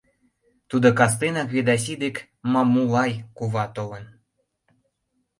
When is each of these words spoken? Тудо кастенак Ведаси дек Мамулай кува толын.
Тудо 0.69 0.87
кастенак 0.99 1.47
Ведаси 1.55 1.93
дек 2.03 2.15
Мамулай 2.51 3.11
кува 3.37 3.65
толын. 3.75 4.05